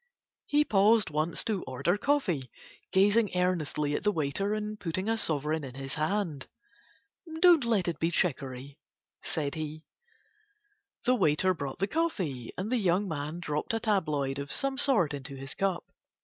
[0.47, 2.49] He paused once to order coffee,
[2.91, 6.47] gazing earnestly at the waiter and putting a sovereign in his hand.
[7.39, 8.79] "Don't let it be chicory,"
[9.21, 9.83] said he.
[11.05, 15.13] The waiter brought the coffee, and the young man dropped a tabloid of some sort
[15.13, 15.85] into his cup.